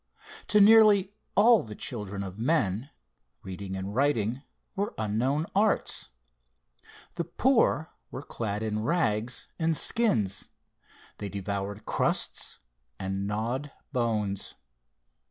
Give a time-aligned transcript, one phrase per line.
[0.47, 2.89] To nearly all the children of men,
[3.43, 4.41] reading and writing
[4.75, 6.09] were unknown arts.
[7.13, 10.49] The poor were clad in rags and skins
[11.19, 12.57] they devoured crusts,
[12.97, 14.55] and gnawed bones.